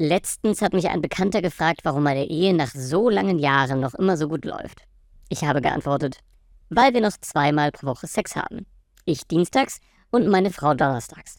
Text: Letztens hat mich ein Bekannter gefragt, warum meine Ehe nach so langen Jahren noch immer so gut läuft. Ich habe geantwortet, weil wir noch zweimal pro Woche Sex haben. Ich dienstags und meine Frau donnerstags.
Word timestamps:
Letztens 0.00 0.62
hat 0.62 0.74
mich 0.74 0.88
ein 0.88 1.02
Bekannter 1.02 1.42
gefragt, 1.42 1.80
warum 1.82 2.04
meine 2.04 2.28
Ehe 2.28 2.54
nach 2.54 2.70
so 2.72 3.10
langen 3.10 3.40
Jahren 3.40 3.80
noch 3.80 3.94
immer 3.94 4.16
so 4.16 4.28
gut 4.28 4.44
läuft. 4.44 4.82
Ich 5.28 5.42
habe 5.42 5.60
geantwortet, 5.60 6.20
weil 6.70 6.94
wir 6.94 7.00
noch 7.00 7.16
zweimal 7.20 7.72
pro 7.72 7.88
Woche 7.88 8.06
Sex 8.06 8.36
haben. 8.36 8.64
Ich 9.04 9.26
dienstags 9.26 9.80
und 10.12 10.28
meine 10.28 10.52
Frau 10.52 10.74
donnerstags. 10.74 11.38